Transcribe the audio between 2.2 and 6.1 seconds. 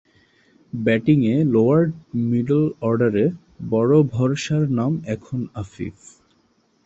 middle অর্ডারে বড় ভরসার নাম এখন আফিফ